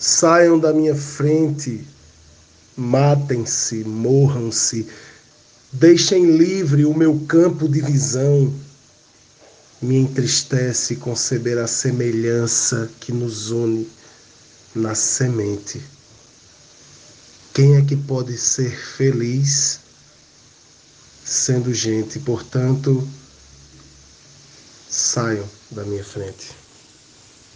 Saiam 0.00 0.58
da 0.58 0.72
minha 0.72 0.96
frente, 0.96 1.86
matem-se, 2.74 3.84
morram-se, 3.84 4.88
deixem 5.70 6.38
livre 6.38 6.86
o 6.86 6.94
meu 6.96 7.20
campo 7.28 7.68
de 7.68 7.82
visão. 7.82 8.50
Me 9.82 9.96
entristece 9.96 10.96
conceber 10.96 11.58
a 11.58 11.66
semelhança 11.66 12.90
que 12.98 13.12
nos 13.12 13.50
une 13.50 13.86
na 14.74 14.94
semente. 14.94 15.82
Quem 17.52 17.76
é 17.76 17.82
que 17.82 17.94
pode 17.94 18.38
ser 18.38 18.74
feliz 18.74 19.80
sendo 21.26 21.74
gente? 21.74 22.18
Portanto, 22.20 23.06
saiam 24.88 25.46
da 25.70 25.84
minha 25.84 26.04
frente. 26.04 26.69